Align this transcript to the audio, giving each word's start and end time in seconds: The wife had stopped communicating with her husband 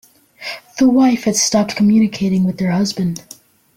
The 0.79 0.89
wife 0.89 1.25
had 1.25 1.35
stopped 1.35 1.75
communicating 1.75 2.43
with 2.43 2.59
her 2.59 2.71
husband 2.71 3.21